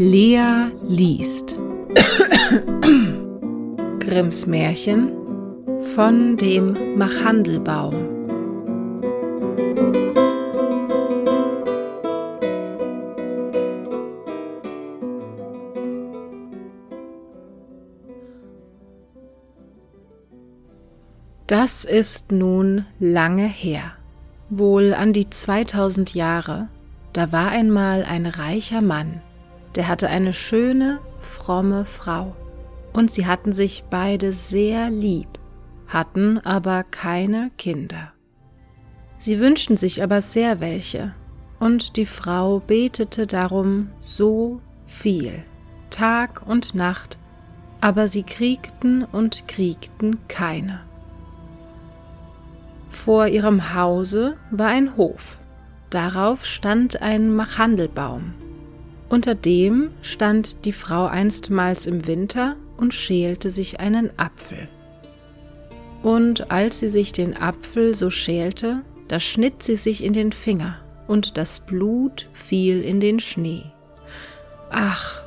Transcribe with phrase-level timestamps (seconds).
[0.00, 1.58] Lea liest.
[3.98, 5.10] Grimms Märchen
[5.96, 7.96] von dem Machandelbaum.
[21.48, 23.94] Das ist nun lange her,
[24.48, 26.68] wohl an die 2000 Jahre,
[27.12, 29.22] da war einmal ein reicher Mann,
[29.74, 32.34] der hatte eine schöne, fromme Frau,
[32.92, 35.28] und sie hatten sich beide sehr lieb,
[35.86, 38.12] hatten aber keine Kinder.
[39.18, 41.14] Sie wünschten sich aber sehr welche,
[41.58, 45.42] und die Frau betete darum so viel,
[45.90, 47.18] Tag und Nacht,
[47.80, 50.80] aber sie kriegten und kriegten keine.
[52.90, 55.38] Vor ihrem Hause war ein Hof,
[55.90, 58.34] darauf stand ein Machandelbaum.
[59.08, 64.68] Unter dem stand die Frau einstmals im Winter und schälte sich einen Apfel.
[66.02, 70.76] Und als sie sich den Apfel so schälte, da schnitt sie sich in den Finger,
[71.06, 73.64] und das Blut fiel in den Schnee.
[74.70, 75.22] Ach,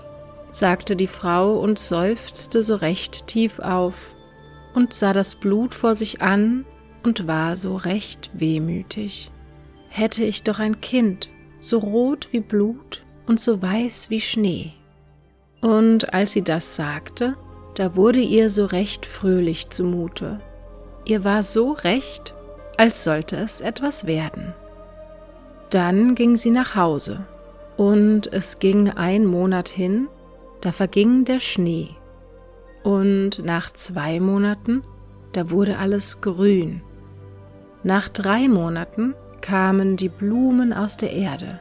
[0.52, 3.96] sagte die Frau und seufzte so recht tief auf
[4.76, 6.66] und sah das Blut vor sich an
[7.04, 9.32] und war so recht wehmütig.
[9.90, 14.74] Hätte ich doch ein Kind, so rot wie Blut und so weiß wie Schnee.
[15.62, 17.38] Und als sie das sagte,
[17.76, 20.42] da wurde ihr so recht fröhlich zumute.
[21.06, 22.36] Ihr war so recht,
[22.76, 24.54] als sollte es etwas werden.
[25.70, 27.26] Dann ging sie nach Hause,
[27.78, 30.10] und es ging ein Monat hin,
[30.60, 31.92] da verging der Schnee,
[32.84, 34.84] und nach zwei Monaten,
[35.32, 36.82] da wurde alles grün
[37.84, 41.60] nach drei Monaten kamen die Blumen aus der Erde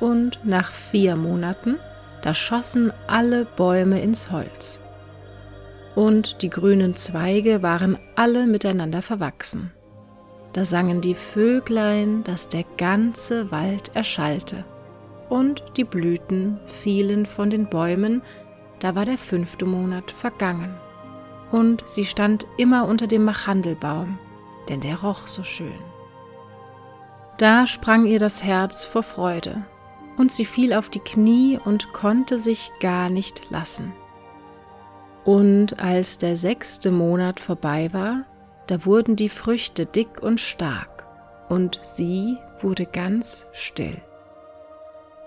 [0.00, 1.76] und nach vier Monaten,
[2.22, 4.80] da schossen alle Bäume ins Holz.
[5.94, 9.72] Und die grünen Zweige waren alle miteinander verwachsen.
[10.52, 14.64] Da sangen die Vöglein, dass der ganze Wald erschallte.
[15.28, 18.22] Und die Blüten fielen von den Bäumen,
[18.78, 20.74] da war der fünfte Monat vergangen.
[21.52, 24.18] Und sie stand immer unter dem Machandelbaum,
[24.68, 25.78] denn der roch so schön.
[27.38, 29.62] Da sprang ihr das Herz vor Freude,
[30.16, 33.92] und sie fiel auf die Knie und konnte sich gar nicht lassen.
[35.24, 38.24] Und als der sechste Monat vorbei war,
[38.66, 41.06] da wurden die Früchte dick und stark,
[41.48, 44.00] und sie wurde ganz still.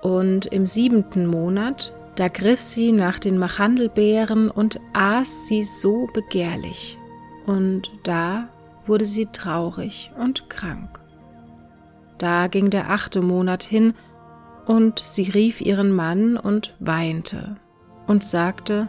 [0.01, 6.97] Und im siebenten Monat, da griff sie nach den Machandelbeeren und aß sie so begehrlich,
[7.45, 8.47] und da
[8.85, 11.01] wurde sie traurig und krank.
[12.17, 13.93] Da ging der achte Monat hin,
[14.69, 17.55] und sie rief ihren Mann und weinte
[18.05, 18.87] und sagte,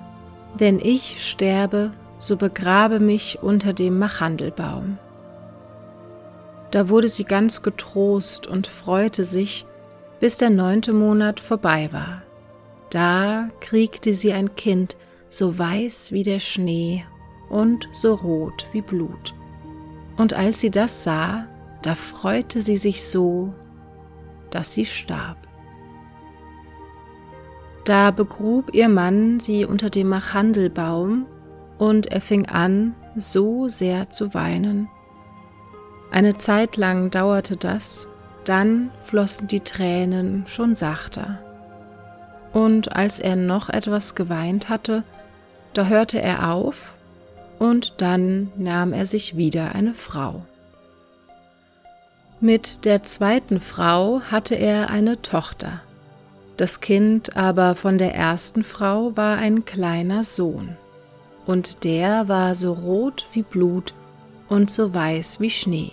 [0.59, 4.99] Wenn ich sterbe, so begrabe mich unter dem Machandelbaum.
[6.71, 9.65] Da wurde sie ganz getrost und freute sich,
[10.21, 12.21] bis der neunte Monat vorbei war.
[12.91, 14.99] Da kriegte sie ein Kind,
[15.31, 17.07] so weiß wie der Schnee
[17.49, 19.33] und so rot wie Blut.
[20.19, 21.47] Und als sie das sah,
[21.81, 23.55] da freute sie sich so,
[24.51, 25.50] dass sie starb.
[27.91, 31.27] Da begrub ihr Mann sie unter dem Machandelbaum,
[31.77, 34.89] und er fing an, so sehr zu weinen.
[36.13, 38.09] Eine Zeit lang dauerte das,
[38.45, 41.41] dann flossen die Tränen schon sachter.
[42.53, 45.03] Und als er noch etwas geweint hatte,
[45.73, 46.95] da hörte er auf
[47.59, 50.43] und dann nahm er sich wieder eine Frau.
[52.39, 55.81] Mit der zweiten Frau hatte er eine Tochter.
[56.61, 60.77] Das Kind aber von der ersten Frau war ein kleiner Sohn,
[61.47, 63.95] und der war so rot wie Blut
[64.47, 65.93] und so weiß wie Schnee.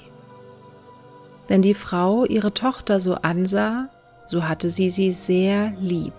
[1.47, 3.88] Wenn die Frau ihre Tochter so ansah,
[4.25, 6.12] so hatte sie sie sehr lieb.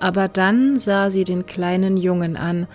[0.00, 2.66] Aber dann sah sie den kleinen Jungen an,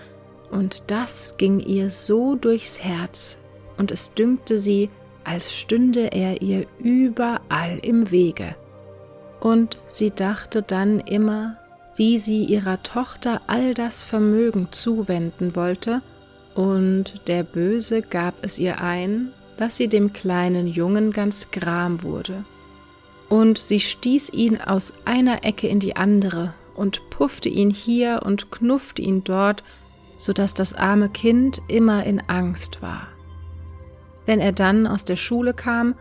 [0.52, 3.38] und das ging ihr so durchs Herz,
[3.76, 4.90] und es dünkte sie,
[5.26, 8.56] als stünde er ihr überall im Wege.
[9.40, 11.58] Und sie dachte dann immer,
[11.96, 16.02] wie sie ihrer Tochter all das Vermögen zuwenden wollte,
[16.56, 22.46] und der Böse gab es ihr ein, dass sie dem kleinen Jungen ganz gram wurde.
[23.30, 28.52] Und sie stieß ihn aus einer Ecke in die andere und puffte ihn hier und
[28.52, 29.64] knuffte ihn dort,
[30.18, 33.08] so dass das arme Kind immer in Angst war.
[34.26, 35.96] Wenn er dann aus der Schule kam,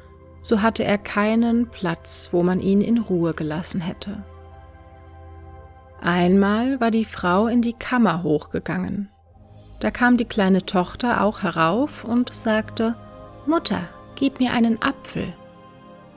[0.46, 4.22] so hatte er keinen Platz, wo man ihn in Ruhe gelassen hätte.
[6.00, 9.08] Einmal war die Frau in die Kammer hochgegangen.
[9.81, 12.94] Da kam die kleine Tochter auch herauf und sagte
[13.44, 15.32] Mutter, gib mir einen Apfel.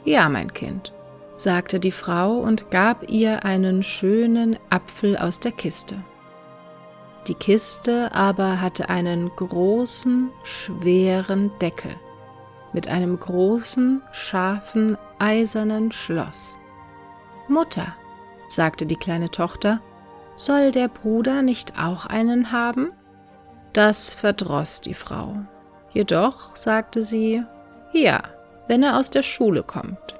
[0.05, 0.93] Ja, mein Kind,
[1.35, 6.03] sagte die Frau und gab ihr einen schönen Apfel aus der Kiste.
[7.27, 11.95] Die Kiste aber hatte einen großen, schweren Deckel
[12.73, 16.57] mit einem großen, scharfen, eisernen Schloss.
[17.47, 17.95] Mutter,
[18.47, 19.81] sagte die kleine Tochter,
[20.35, 22.91] soll der Bruder nicht auch einen haben?
[23.73, 25.35] Das verdroß die Frau.
[25.91, 27.43] Jedoch sagte sie,
[27.91, 28.21] ja,
[28.67, 30.15] wenn er aus der Schule kommt.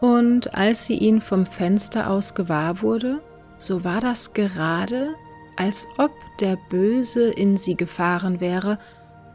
[0.00, 3.20] Und als sie ihn vom Fenster aus gewahr wurde,
[3.56, 5.14] so war das gerade,
[5.56, 6.10] als ob
[6.40, 8.78] der Böse in sie gefahren wäre,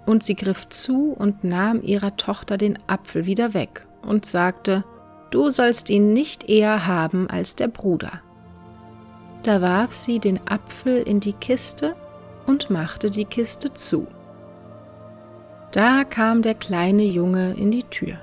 [0.05, 4.83] und sie griff zu und nahm ihrer Tochter den Apfel wieder weg und sagte,
[5.31, 8.21] Du sollst ihn nicht eher haben als der Bruder.
[9.43, 11.95] Da warf sie den Apfel in die Kiste
[12.45, 14.07] und machte die Kiste zu.
[15.71, 18.17] Da kam der kleine Junge in die Tür.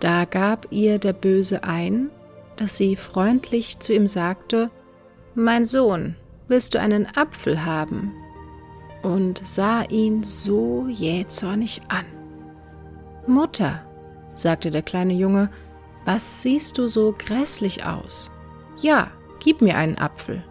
[0.00, 2.10] Da gab ihr der Böse ein,
[2.56, 4.70] dass sie freundlich zu ihm sagte,
[5.36, 6.16] Mein Sohn,
[6.48, 8.12] willst du einen Apfel haben?
[9.04, 12.06] Und sah ihn so jähzornig an.
[13.26, 13.82] Mutter,
[14.34, 15.50] sagte der kleine Junge,
[16.04, 18.30] was siehst du so grässlich aus?
[18.78, 19.10] Ja,
[19.40, 20.42] gib mir einen Apfel.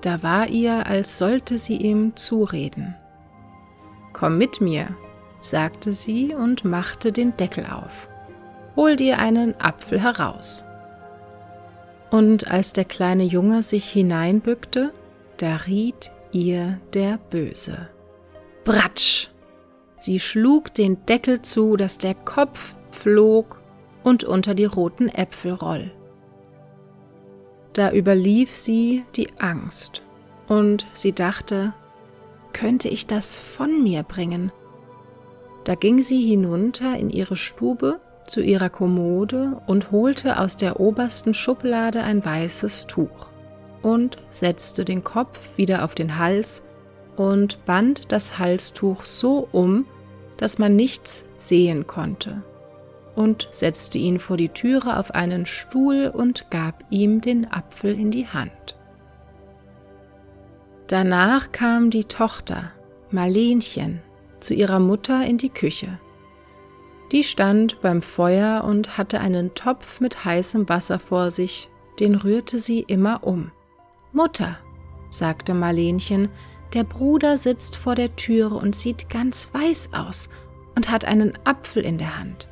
[0.00, 2.96] Da war ihr, als sollte sie ihm zureden.
[4.12, 4.88] Komm mit mir,
[5.40, 8.08] sagte sie und machte den Deckel auf.
[8.74, 10.64] Hol dir einen Apfel heraus.
[12.10, 14.92] Und als der kleine Junge sich hineinbückte,
[15.36, 17.88] da riet ihr der Böse.
[18.64, 19.28] Bratsch!
[19.96, 23.60] Sie schlug den Deckel zu, dass der Kopf flog
[24.02, 25.92] und unter die roten Äpfel roll.
[27.72, 30.02] Da überlief sie die Angst,
[30.48, 31.72] und sie dachte,
[32.52, 34.52] könnte ich das von mir bringen?
[35.64, 41.32] Da ging sie hinunter in ihre Stube zu ihrer Kommode und holte aus der obersten
[41.34, 43.31] Schublade ein weißes Tuch
[43.82, 46.62] und setzte den Kopf wieder auf den Hals
[47.16, 49.86] und band das Halstuch so um,
[50.36, 52.42] dass man nichts sehen konnte
[53.14, 58.10] und setzte ihn vor die Türe auf einen Stuhl und gab ihm den Apfel in
[58.10, 58.76] die Hand.
[60.86, 62.72] Danach kam die Tochter,
[63.10, 64.00] Marlenchen,
[64.40, 65.98] zu ihrer Mutter in die Küche.
[67.12, 71.68] Die stand beim Feuer und hatte einen Topf mit heißem Wasser vor sich,
[72.00, 73.52] den rührte sie immer um.
[74.12, 74.58] Mutter,
[75.10, 76.28] sagte Marlenchen,
[76.74, 80.30] der Bruder sitzt vor der Türe und sieht ganz weiß aus
[80.74, 82.46] und hat einen Apfel in der Hand.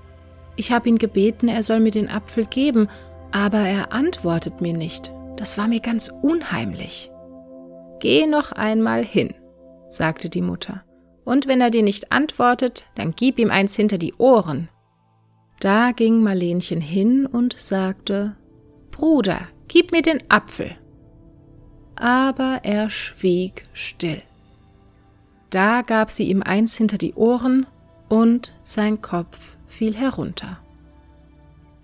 [0.56, 2.88] Ich habe ihn gebeten, er soll mir den Apfel geben,
[3.30, 5.12] aber er antwortet mir nicht.
[5.36, 7.10] Das war mir ganz unheimlich.
[8.00, 9.34] Geh noch einmal hin,
[9.88, 10.84] sagte die Mutter,
[11.24, 14.68] und wenn er dir nicht antwortet, dann gib ihm eins hinter die Ohren.
[15.60, 18.36] Da ging Marlenchen hin und sagte
[18.90, 20.76] Bruder, gib mir den Apfel.
[22.00, 24.23] Aber er schwieg still.
[25.50, 27.67] Da gab sie ihm eins hinter die Ohren,
[28.08, 30.58] und sein Kopf fiel herunter.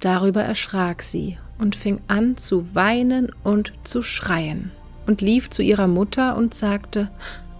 [0.00, 4.72] Darüber erschrak sie und fing an zu weinen und zu schreien
[5.06, 7.10] und lief zu ihrer Mutter und sagte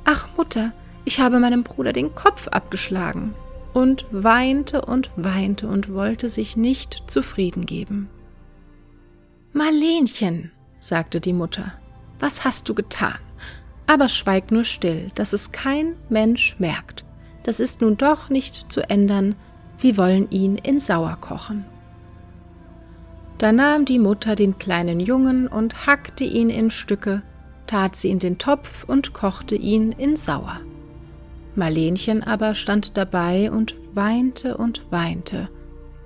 [0.05, 0.73] Ach Mutter,
[1.05, 3.35] ich habe meinem Bruder den Kopf abgeschlagen
[3.73, 8.09] und weinte und weinte und wollte sich nicht zufrieden geben.
[9.53, 11.73] Marlenchen, sagte die Mutter,
[12.19, 13.19] was hast du getan?
[13.87, 17.05] Aber schweig nur still, dass es kein Mensch merkt.
[17.45, 19.37] Das ist nun doch nicht zu ändern,
[19.79, 21.65] wir wollen ihn in Sauer kochen.
[23.39, 27.23] Da nahm die Mutter den kleinen Jungen und hackte ihn in Stücke,
[27.67, 30.61] tat sie in den Topf und kochte ihn in Sauer.
[31.55, 35.49] Marlenchen aber stand dabei und weinte und weinte,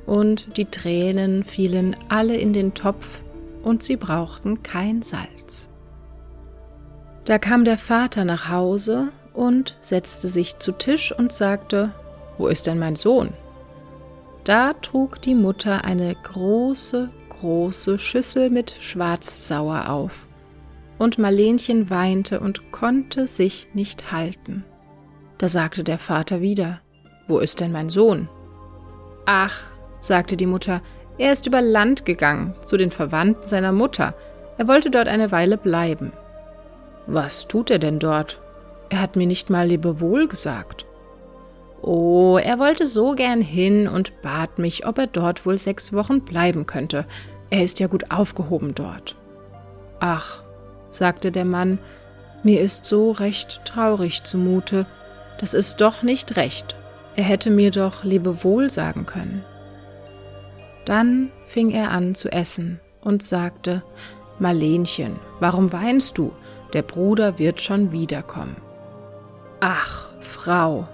[0.07, 3.23] und die Tränen fielen alle in den Topf,
[3.62, 5.69] und sie brauchten kein Salz.
[7.30, 11.92] Da kam der Vater nach Hause und setzte sich zu Tisch und sagte,
[12.38, 13.34] Wo ist denn mein Sohn?
[14.42, 20.26] Da trug die Mutter eine große, große Schüssel mit Schwarzsauer auf,
[20.99, 24.64] und Marlenchen weinte und konnte sich nicht halten.
[25.38, 26.80] Da sagte der Vater wieder,
[27.28, 28.28] Wo ist denn mein Sohn?
[29.25, 29.56] Ach,
[30.00, 30.82] sagte die Mutter,
[31.16, 34.14] er ist über Land gegangen, zu den Verwandten seiner Mutter,
[34.58, 36.10] er wollte dort eine Weile bleiben.
[37.07, 38.40] Was tut er denn dort?
[38.88, 40.85] Er hat mir nicht mal Lebewohl gesagt.
[41.83, 46.23] Oh, er wollte so gern hin und bat mich, ob er dort wohl sechs Wochen
[46.23, 47.07] bleiben könnte.
[47.49, 49.16] Er ist ja gut aufgehoben dort.
[49.99, 50.42] Ach,
[50.90, 51.78] sagte der Mann,
[52.42, 54.87] mir ist so recht traurig zumute,
[55.38, 56.75] das ist doch nicht recht,
[57.16, 59.45] er hätte mir doch Lebewohl sagen können.
[60.85, 63.83] Dann fing er an zu essen und sagte,
[64.38, 66.33] Marlenchen, warum weinst du?
[66.72, 68.56] Der Bruder wird schon wiederkommen.
[69.60, 70.86] Ach, Frau,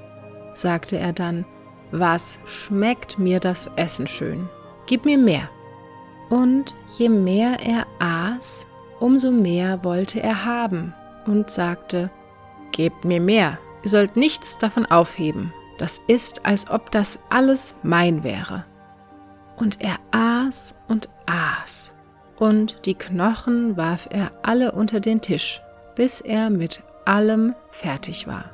[0.52, 1.44] sagte er dann,
[1.90, 4.48] was schmeckt mir das Essen schön?
[4.86, 5.48] Gib mir mehr.
[6.30, 8.66] Und je mehr er aß,
[8.98, 10.94] umso mehr wollte er haben
[11.26, 12.10] und sagte,
[12.72, 18.22] Gebt mir mehr, ihr sollt nichts davon aufheben, das ist, als ob das alles mein
[18.22, 18.64] wäre.
[19.56, 21.94] Und er aß und aß,
[22.38, 25.62] und die Knochen warf er alle unter den Tisch,
[25.96, 28.44] bis er mit allem fertig war.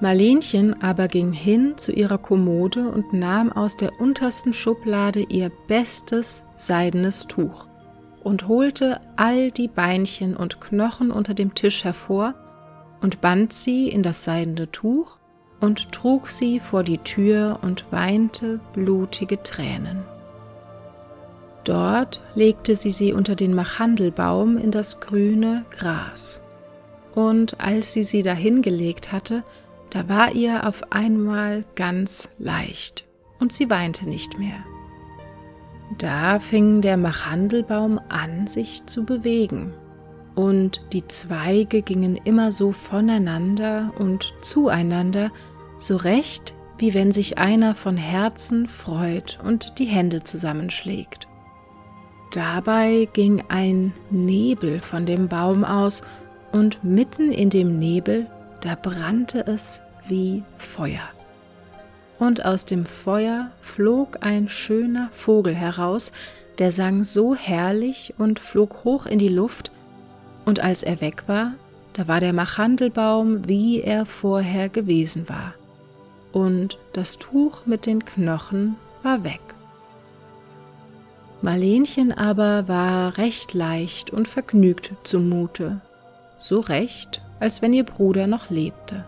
[0.00, 6.44] Marlenchen aber ging hin zu ihrer Kommode und nahm aus der untersten Schublade ihr bestes
[6.56, 7.68] seidenes Tuch
[8.24, 12.34] und holte all die Beinchen und Knochen unter dem Tisch hervor
[13.00, 15.18] und band sie in das seidene Tuch
[15.60, 20.02] und trug sie vor die Tür und weinte blutige Tränen.
[21.64, 26.40] Dort legte sie sie unter den Machandelbaum in das grüne Gras.
[27.14, 29.44] Und als sie sie dahingelegt hatte,
[29.90, 33.04] da war ihr auf einmal ganz leicht
[33.38, 34.64] und sie weinte nicht mehr.
[35.98, 39.74] Da fing der Machandelbaum an, sich zu bewegen,
[40.34, 45.30] und die Zweige gingen immer so voneinander und zueinander,
[45.76, 51.28] so recht, wie wenn sich einer von Herzen freut und die Hände zusammenschlägt.
[52.32, 56.02] Dabei ging ein Nebel von dem Baum aus,
[56.50, 58.26] und mitten in dem Nebel
[58.62, 61.08] da brannte es wie Feuer.
[62.18, 66.12] Und aus dem Feuer flog ein schöner Vogel heraus,
[66.58, 69.70] der sang so herrlich und flog hoch in die Luft,
[70.44, 71.54] und als er weg war,
[71.92, 75.54] da war der Machandelbaum, wie er vorher gewesen war,
[76.32, 79.40] und das Tuch mit den Knochen war weg.
[81.42, 85.80] Marlenchen aber war recht leicht und vergnügt zumute,
[86.36, 89.04] so recht, als wenn ihr Bruder noch lebte.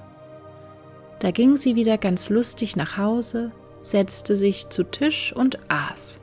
[1.20, 6.20] Da ging sie wieder ganz lustig nach Hause, setzte sich zu Tisch und aß.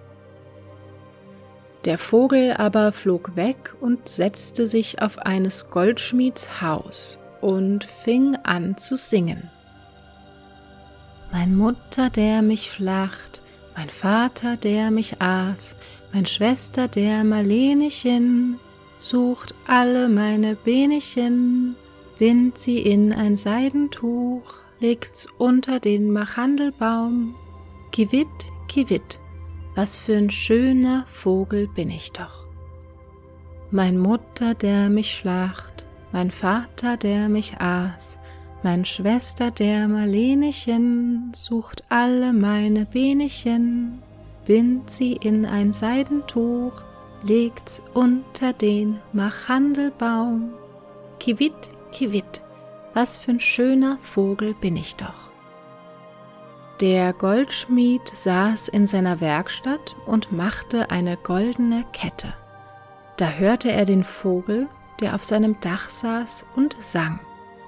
[1.85, 8.77] Der Vogel aber flog weg und setzte sich auf eines Goldschmieds Haus und fing an
[8.77, 9.49] zu singen.
[11.31, 13.40] Mein Mutter, der mich schlacht,
[13.75, 15.75] mein Vater, der mich aß,
[16.13, 18.59] mein Schwester, der Marlenechen,
[18.99, 21.75] sucht alle meine Benechen,
[22.19, 27.35] bind sie in ein Seidentuch, legt's unter den Machandelbaum.
[27.91, 28.27] Kiwit,
[28.67, 29.19] kiwit,
[29.75, 32.45] was für ein schöner Vogel bin ich doch.
[33.71, 38.17] Mein Mutter, der mich schlacht, mein Vater, der mich aß,
[38.63, 44.01] mein Schwester, der Marlenechen, sucht alle meine Benechen,
[44.45, 46.83] bind sie in ein Seidentuch,
[47.23, 50.53] legt's unter den Machandelbaum.
[51.19, 52.41] Kiwit, Kiwit,
[52.93, 55.31] was für ein schöner Vogel bin ich doch.
[56.81, 62.33] Der Goldschmied saß in seiner Werkstatt und machte eine goldene Kette.
[63.17, 64.67] Da hörte er den Vogel,
[64.99, 67.19] der auf seinem Dach saß und sang,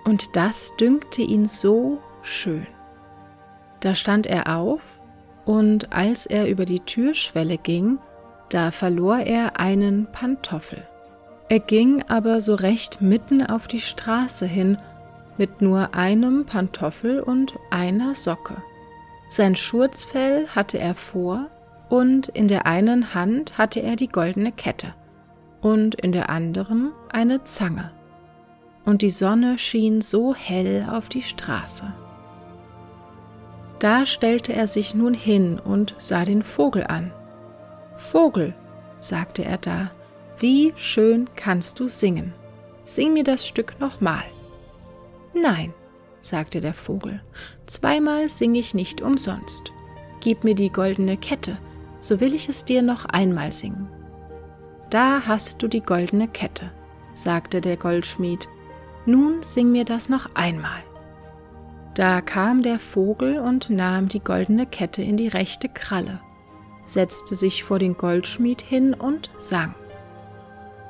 [0.04, 2.68] und das dünkte ihn so schön.
[3.80, 4.82] Da stand er auf,
[5.46, 8.00] und als er über die Türschwelle ging,
[8.50, 10.88] da verlor er einen Pantoffel.
[11.50, 14.78] Er ging aber so recht mitten auf die Straße hin,
[15.38, 18.56] mit nur einem Pantoffel und einer Socke.
[19.30, 21.50] Sein Schurzfell hatte er vor,
[21.90, 24.94] und in der einen Hand hatte er die goldene Kette
[25.62, 27.92] und in der anderen eine Zange.
[28.86, 31.94] Und die Sonne schien so hell auf die Straße.
[33.80, 37.12] Da stellte er sich nun hin und sah den Vogel an.
[37.98, 38.54] Vogel,
[39.00, 39.92] sagte er da,
[40.40, 42.34] wie schön kannst du singen.
[42.84, 44.24] Sing mir das Stück nochmal.
[45.34, 45.74] Nein,
[46.22, 47.22] sagte der Vogel,
[47.66, 49.72] zweimal sing ich nicht umsonst.
[50.22, 51.58] Gib mir die goldene Kette,
[52.00, 53.90] so will ich es dir noch einmal singen.
[54.90, 56.72] Da hast du die goldene Kette,
[57.14, 58.48] sagte der Goldschmied.
[59.06, 60.82] Nun sing mir das noch einmal.
[61.96, 66.20] Da kam der Vogel und nahm die goldene Kette in die rechte Kralle,
[66.84, 69.76] setzte sich vor den Goldschmied hin und sang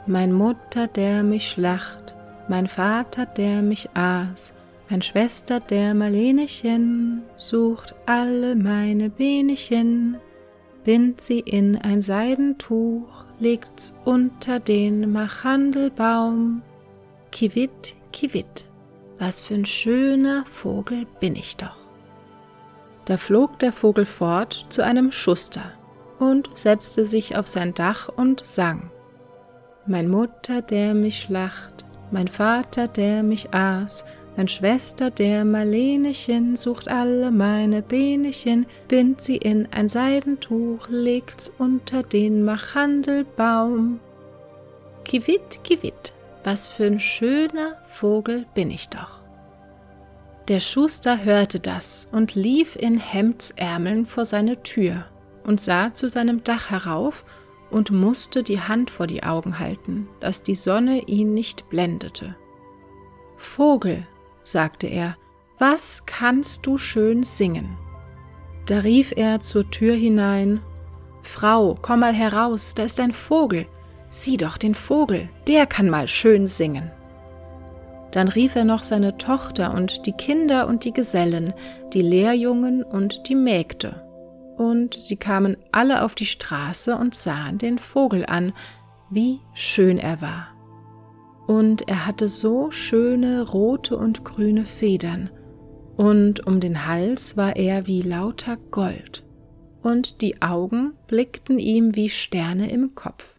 [0.06, 2.16] mein Mutter, der mich schlacht,
[2.48, 4.54] mein Vater, der mich aß,
[4.90, 10.18] mein Schwester, der Marlenechen, sucht alle meine Benechen,
[10.84, 16.62] bind sie in ein Seidentuch, legt's unter den Machandelbaum.
[17.32, 18.66] Kiwit, kiwit,
[19.20, 21.76] was für ein schöner Vogel bin ich doch.
[23.06, 25.74] Da flog der Vogel fort zu einem Schuster
[26.20, 28.90] und setzte sich auf sein Dach und sang.
[29.86, 34.06] Mein Mutter, der mich lacht, mein Vater, der mich aß,
[34.38, 42.02] mein Schwester, der Marlenechen, sucht alle meine Benechen, bind sie in ein Seidentuch, legt's unter
[42.02, 44.00] den Machandelbaum.
[45.04, 49.22] Kiwit, kiwit, was für ein schöner Vogel bin ich doch.
[50.48, 55.06] Der Schuster hörte das und lief in Hemdsärmeln vor seine Tür
[55.46, 57.24] und sah zu seinem Dach herauf
[57.72, 62.36] und musste die Hand vor die Augen halten, dass die Sonne ihn nicht blendete.
[63.38, 64.06] Vogel,
[64.44, 65.18] sagte er,
[65.60, 67.78] was kannst du schön singen?
[68.66, 70.62] Da rief er zur Tür hinein
[71.22, 73.66] Frau, komm mal heraus, da ist ein Vogel,
[74.14, 76.92] sieh doch den Vogel, der kann mal schön singen.
[78.12, 81.54] Dann rief er noch seine Tochter und die Kinder und die Gesellen,
[81.94, 84.04] die Lehrjungen und die Mägde.
[84.56, 88.54] Und sie kamen alle auf die Straße und sahen den Vogel an,
[89.10, 90.50] wie schön er war.
[91.48, 95.32] Und er hatte so schöne rote und grüne Federn,
[95.98, 99.24] und um den Hals war er wie lauter Gold,
[99.82, 103.33] und die Augen blickten ihm wie Sterne im Kopf.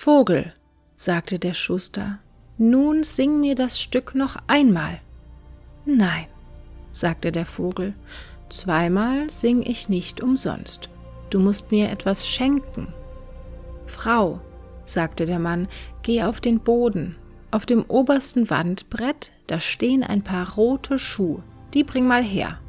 [0.00, 0.52] Vogel,
[0.94, 2.20] sagte der Schuster,
[2.56, 5.00] nun sing mir das Stück noch einmal.
[5.86, 6.26] Nein,
[6.92, 7.94] sagte der Vogel,
[8.48, 10.88] zweimal sing ich nicht umsonst.
[11.30, 12.94] Du musst mir etwas schenken.
[13.86, 14.40] Frau,
[14.84, 15.66] sagte der Mann,
[16.02, 17.16] geh auf den Boden.
[17.50, 21.42] Auf dem obersten Wandbrett, da stehen ein paar rote Schuhe.
[21.74, 22.60] Die bring mal her.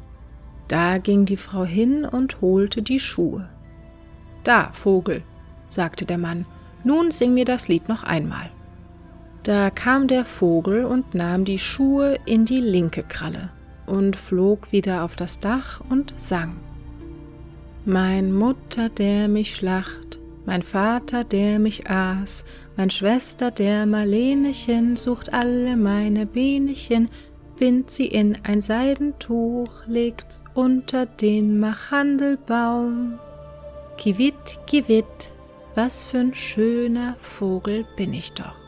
[0.66, 3.48] Da ging die Frau hin und holte die Schuhe.
[4.42, 5.22] Da, Vogel,
[5.68, 6.44] sagte der Mann,
[6.84, 8.50] nun sing mir das Lied noch einmal.
[9.42, 13.50] Da kam der Vogel und nahm die Schuhe in die linke Kralle
[13.86, 16.56] und flog wieder auf das Dach und sang.
[17.86, 22.44] Mein Mutter, der mich schlacht, mein Vater, der mich aß,
[22.76, 27.08] mein Schwester, der Marlenechen, sucht alle meine Benechen,
[27.58, 33.18] bind sie in ein Seidentuch, legt's unter den Machandelbaum.
[33.96, 35.30] Kiwit, kiwit,
[35.74, 38.60] was für'n schöner Vogel bin ich doch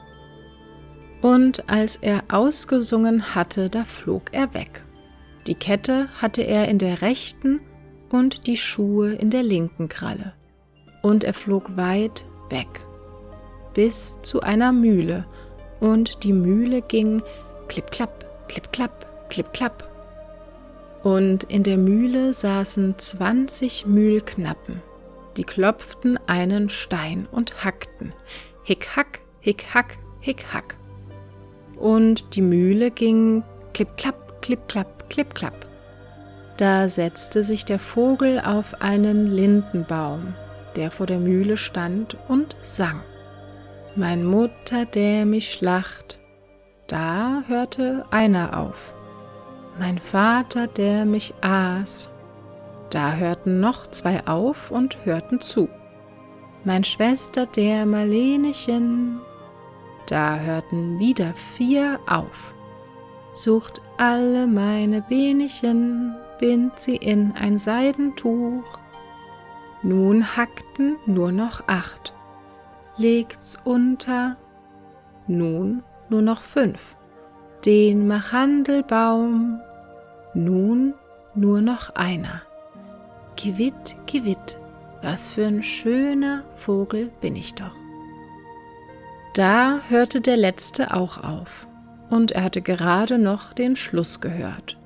[1.22, 4.84] und als er ausgesungen hatte, da flog er weg.
[5.46, 7.60] Die Kette hatte er in der rechten
[8.10, 10.34] und die Schuhe in der linken Kralle.
[11.00, 12.68] Und er flog weit weg,
[13.72, 15.24] bis zu einer Mühle,
[15.80, 17.22] und die Mühle ging
[17.66, 19.88] klipp-klapp, klipp-klapp, klipp-klapp.
[21.02, 24.80] Und in der Mühle saßen zwanzig Mühlknappen,
[25.36, 28.12] die klopften einen Stein und hackten.
[28.64, 30.76] Hick-hack, hick-hack, hick-hack
[31.82, 33.42] und die Mühle ging
[33.74, 35.66] klipp-klapp, klipp-klapp, klipp-klapp.
[36.56, 40.34] Da setzte sich der Vogel auf einen Lindenbaum,
[40.76, 43.00] der vor der Mühle stand und sang.
[43.96, 46.20] Mein Mutter, der mich schlacht.
[46.86, 48.94] Da hörte einer auf.
[49.78, 52.11] Mein Vater, der mich aß.
[52.92, 55.70] Da hörten noch zwei auf und hörten zu.
[56.62, 59.18] Mein Schwester, der Marlenechen,
[60.06, 62.54] da hörten wieder vier auf.
[63.32, 68.78] Sucht alle meine Benechen, bind sie in ein Seidentuch.
[69.82, 72.12] Nun hackten nur noch acht,
[72.98, 74.36] legt's unter,
[75.26, 76.94] nun nur noch fünf,
[77.64, 79.60] den Machandelbaum,
[80.34, 80.92] nun
[81.34, 82.42] nur noch einer.
[83.36, 84.58] Gewitt, gewitt,
[85.02, 87.74] was für ein schöner Vogel bin ich doch.
[89.34, 91.66] Da hörte der letzte auch auf,
[92.10, 94.76] und er hatte gerade noch den Schluss gehört.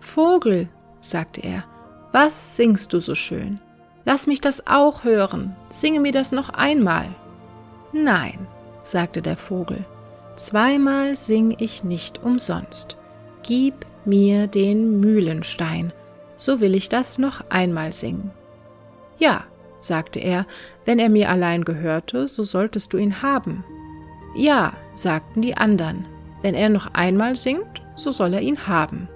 [0.00, 0.68] Vogel,
[1.00, 1.64] sagte er,
[2.12, 3.60] was singst du so schön?
[4.04, 7.08] Lass mich das auch hören, singe mir das noch einmal.
[7.92, 8.46] Nein,
[8.82, 9.84] sagte der Vogel,
[10.36, 12.96] zweimal sing ich nicht umsonst.
[13.42, 15.92] Gib mir den Mühlenstein,
[16.38, 18.30] so will ich das noch einmal singen.
[19.18, 19.44] Ja,
[19.80, 20.46] sagte er,
[20.86, 23.64] wenn er mir allein gehörte, so solltest du ihn haben.
[24.34, 26.06] Ja, sagten die anderen,
[26.42, 29.08] wenn er noch einmal singt, so soll er ihn haben.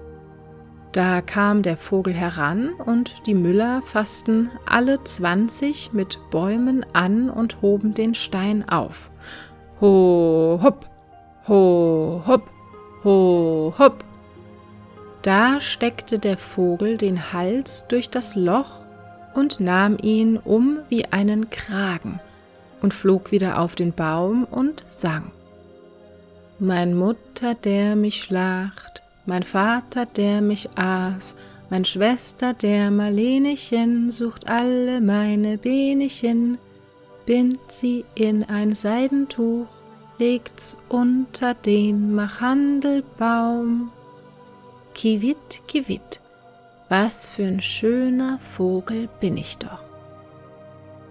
[0.90, 7.62] Da kam der Vogel heran, und die Müller fassten alle zwanzig mit Bäumen an und
[7.62, 9.10] hoben den Stein auf.
[9.80, 10.86] Ho, hopp,
[11.48, 12.50] ho, hopp,
[13.04, 14.04] ho, hopp.
[15.22, 18.80] Da steckte der Vogel den Hals durch das Loch
[19.34, 22.20] und nahm ihn um wie einen Kragen
[22.82, 25.30] und flog wieder auf den Baum und sang.
[26.58, 31.36] Mein Mutter, der mich schlacht, mein Vater, der mich aß,
[31.70, 36.58] mein Schwester, der Marlenechen, sucht alle meine Benechen,
[37.26, 39.68] bind sie in ein Seidentuch,
[40.18, 43.92] legt's unter den Machandelbaum.
[44.94, 46.20] Kiwit, kiwit,
[46.88, 49.80] was für ein schöner Vogel bin ich doch.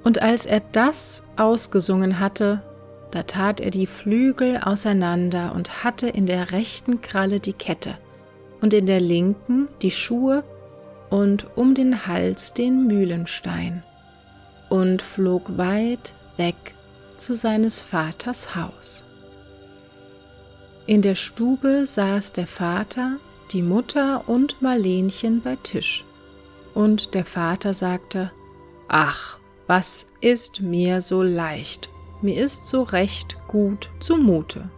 [0.03, 2.61] Und als er das ausgesungen hatte,
[3.11, 7.97] da tat er die Flügel auseinander und hatte in der rechten Kralle die Kette
[8.61, 10.43] und in der linken die Schuhe
[11.09, 13.83] und um den Hals den Mühlenstein
[14.69, 16.55] und flog weit weg
[17.17, 19.03] zu seines Vaters Haus.
[20.87, 23.17] In der Stube saß der Vater,
[23.53, 26.05] die Mutter und Marlenchen bei Tisch,
[26.73, 28.31] und der Vater sagte,
[28.87, 31.89] Ach, was ist mir so leicht,
[32.21, 34.69] mir ist so recht gut zumute.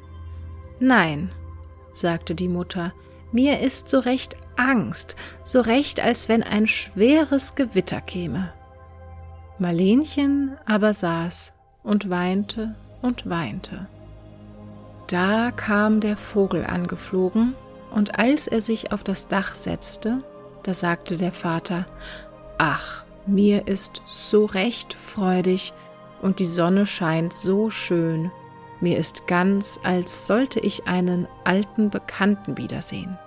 [0.79, 1.31] Nein,
[1.91, 2.93] sagte die Mutter,
[3.31, 8.53] mir ist so recht Angst, so recht, als wenn ein schweres Gewitter käme.
[9.59, 13.87] Marlenchen aber saß und weinte und weinte.
[15.07, 17.55] Da kam der Vogel angeflogen,
[17.93, 20.23] und als er sich auf das Dach setzte,
[20.63, 21.85] da sagte der Vater,
[22.57, 25.73] Ach, mir ist so recht freudig,
[26.21, 28.31] und die Sonne scheint so schön,
[28.79, 33.17] mir ist ganz, als sollte ich einen alten Bekannten wiedersehen.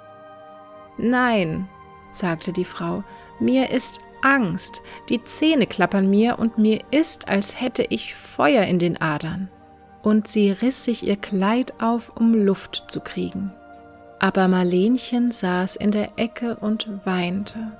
[0.99, 1.69] Nein,
[2.11, 3.05] sagte die Frau,
[3.39, 8.79] mir ist Angst, die Zähne klappern mir und mir ist, als hätte ich Feuer in
[8.79, 9.51] den Adern.
[10.03, 13.53] Und sie riss sich ihr Kleid auf, um Luft zu kriegen.
[14.19, 17.73] Aber Marlenchen saß in der Ecke und weinte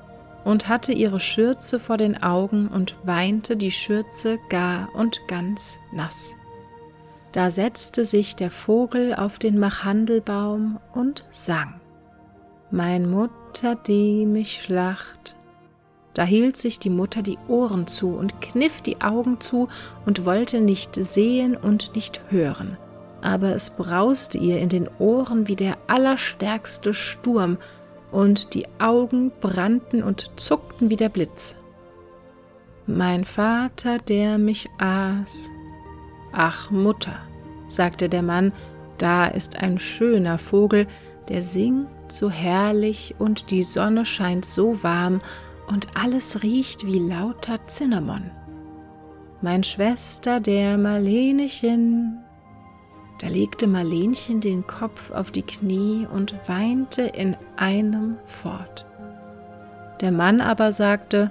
[0.45, 6.37] und hatte ihre Schürze vor den Augen und weinte die Schürze gar und ganz nass.
[7.33, 11.81] Da setzte sich der Vogel auf den Machandelbaum und sang.
[12.71, 15.37] Mein Mutter, die mich schlacht.
[16.15, 19.69] Da hielt sich die Mutter die Ohren zu und kniff die Augen zu
[20.07, 22.79] und wollte nicht sehen und nicht hören.
[23.23, 27.59] Aber es brauste ihr in den Ohren wie der allerstärkste Sturm,
[28.13, 31.57] und die Augen brannten und zuckten wie der Blitz.
[32.87, 35.51] Mein Vater, der mich aß.
[36.33, 37.17] Ach Mutter,
[37.69, 38.53] sagte der Mann,
[38.99, 40.87] da ist ein schöner Vogel,
[41.29, 45.21] der singt so herrlich und die Sonne scheint so warm
[45.67, 48.31] und alles riecht wie lauter Cinnamon.
[49.43, 52.25] Mein Schwester, der Marlenechen,
[53.19, 58.85] da legte Marlenchen den Kopf auf die Knie und weinte in einem fort.
[60.01, 61.31] Der Mann aber sagte,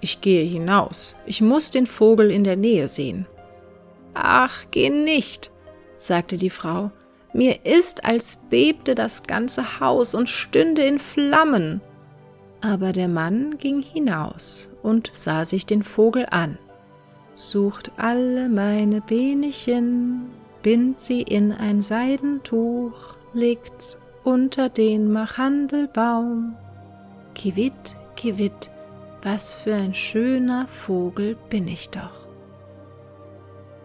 [0.00, 3.26] ich gehe hinaus, ich muss den Vogel in der Nähe sehen.
[4.14, 5.50] Ach, geh nicht,
[5.98, 6.90] sagte die Frau,
[7.34, 11.82] mir ist, als bebte das ganze Haus und stünde in Flammen.
[12.62, 16.56] Aber der Mann ging hinaus und sah sich den Vogel an,
[17.34, 20.30] sucht alle meine Benechen,
[20.66, 26.56] bind sie in ein Seidentuch, legt's unter den Machandelbaum.
[27.36, 28.68] Kiwit, kiwit,
[29.22, 32.26] was für ein schöner Vogel bin ich doch.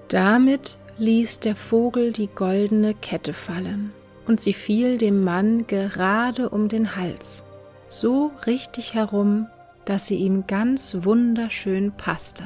[0.08, 3.94] Damit ließ der Vogel die goldene Kette fallen,
[4.26, 7.44] und sie fiel dem Mann gerade um den Hals,
[7.90, 9.46] so richtig herum,
[9.86, 12.46] dass sie ihm ganz wunderschön passte.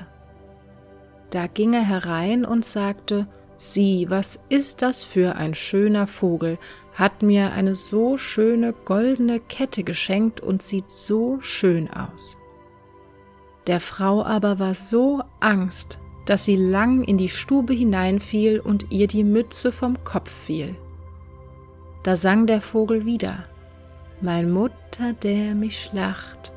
[1.30, 6.58] Da ging er herein und sagte, Sieh, was ist das für ein schöner Vogel,
[6.94, 12.38] hat mir eine so schöne goldene Kette geschenkt und sieht so schön aus.
[13.68, 19.08] Der Frau aber war so Angst, dass sie lang in die Stube hineinfiel und ihr
[19.08, 20.76] die Mütze vom Kopf fiel.
[22.04, 23.46] Da sang der Vogel wieder,
[24.22, 26.52] Mein Mutter, der mich schlacht.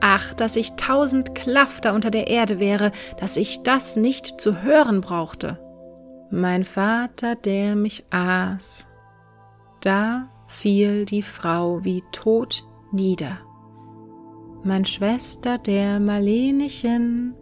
[0.00, 5.00] Ach, dass ich tausend Klafter unter der Erde wäre, dass ich das nicht zu hören
[5.00, 5.58] brauchte
[6.30, 8.86] mein Vater, der mich aß.
[9.80, 13.38] Da fiel die Frau wie tot nieder.
[14.64, 17.34] Mein Schwester, der Marlenechen.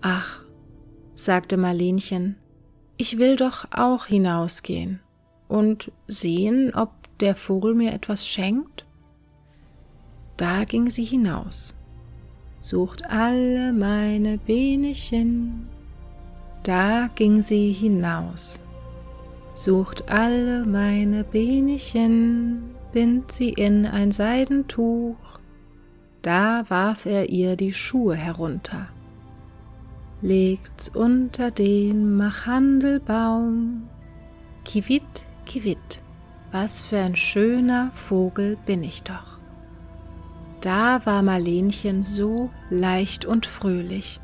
[0.00, 0.42] Ach,
[1.14, 2.36] sagte Marlenchen,
[2.96, 5.00] ich will doch auch hinausgehen
[5.48, 8.86] und sehen, ob der Vogel mir etwas schenkt.
[10.36, 11.74] Da ging sie hinaus,
[12.58, 15.68] sucht alle meine Benechen
[16.64, 18.60] da ging sie hinaus,
[19.54, 25.16] sucht alle meine Benechen, bind sie in ein Seidentuch,
[26.24, 28.88] Da warf er ihr die Schuhe herunter.
[30.22, 33.82] Legt's unter den Machandelbaum.
[34.64, 36.00] Kiwit, kiwit,
[36.50, 39.38] was für ein schöner Vogel bin ich doch.
[40.62, 44.18] Da war Marlenchen so leicht und fröhlich.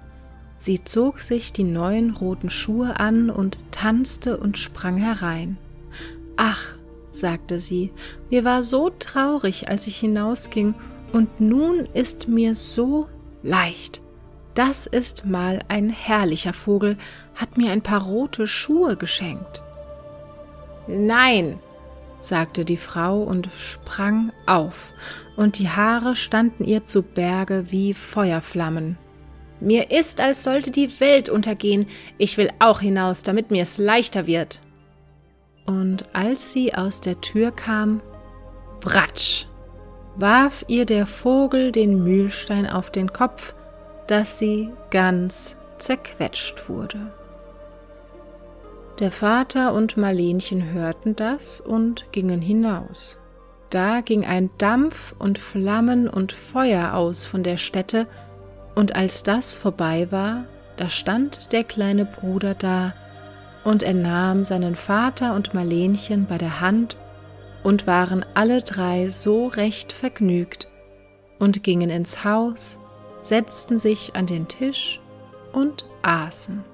[0.63, 5.57] Sie zog sich die neuen roten Schuhe an und tanzte und sprang herein.
[6.37, 6.63] Ach,
[7.13, 7.93] sagte sie,
[8.29, 10.75] mir war so traurig, als ich hinausging,
[11.15, 13.09] und nun ist mir so
[13.43, 14.03] leicht.
[14.53, 16.99] Das ist mal ein herrlicher Vogel,
[17.35, 19.63] hat mir ein paar rote Schuhe geschenkt.
[20.87, 21.59] Nein,
[22.19, 24.91] sagte die Frau und sprang auf,
[25.37, 28.99] und die Haare standen ihr zu Berge wie Feuerflammen.
[29.61, 31.87] Mir ist, als sollte die Welt untergehen,
[32.19, 34.61] ich will auch hinaus, damit mir es leichter wird.
[35.67, 38.01] Und als sie aus der Tür kam,
[38.81, 39.47] bratsch,
[40.17, 43.55] warf ihr der Vogel den Mühlstein auf den Kopf,
[44.07, 47.13] dass sie ganz zerquetscht wurde.
[48.99, 53.19] Der Vater und Marlenchen hörten das und gingen hinaus.
[53.71, 58.09] Da ging ein Dampf und Flammen und Feuer aus von der Stätte,
[58.75, 60.45] und als das vorbei war,
[60.77, 62.93] da stand der kleine Bruder da,
[63.65, 66.97] und er nahm seinen Vater und Marlenchen bei der Hand
[67.63, 70.69] und waren alle drei so recht vergnügt
[71.39, 72.79] und gingen ins Haus,
[73.21, 75.01] setzten sich an den Tisch
[75.53, 76.65] und aßen.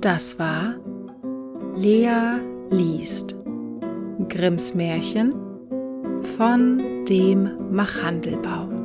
[0.00, 0.76] Das war
[1.76, 3.36] Lea liest
[4.30, 5.34] Grimms Märchen
[6.38, 8.75] von dem Machandelbaum.